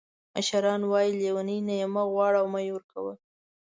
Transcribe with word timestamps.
مشران 0.35 0.81
وایي 0.91 1.11
لیوني 1.19 1.57
نه 1.67 1.73
یې 1.79 1.87
مه 1.93 2.03
غواړه 2.11 2.37
او 2.41 2.47
مه 2.53 2.59
یې 2.65 2.71
ورکوه. 2.75 3.13